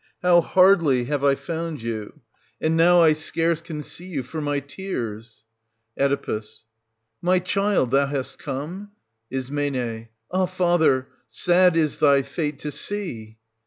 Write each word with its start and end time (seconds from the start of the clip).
How 0.23 0.41
hardly 0.41 1.03
have 1.03 1.23
I 1.23 1.35
found 1.35 1.79
you! 1.83 2.21
and 2.59 2.75
now 2.75 3.03
I 3.03 3.13
scarce 3.13 3.61
can 3.61 3.83
see 3.83 4.07
you 4.07 4.23
for 4.23 4.41
my 4.41 4.59
tears. 4.59 5.43
Oe. 5.95 6.41
My 7.21 7.37
child, 7.37 7.91
thou 7.91 8.07
hast 8.07 8.39
come? 8.39 8.93
Is. 9.29 9.51
Ah, 10.31 10.47
father, 10.47 11.07
sad 11.29 11.77
is 11.77 11.99
thy 11.99 12.23
fate 12.23 12.57
to 12.57 12.71
see 12.71 13.37